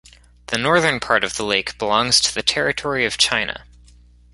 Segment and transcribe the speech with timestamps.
[0.47, 3.65] The northern part of the lake belongs to the territory of China.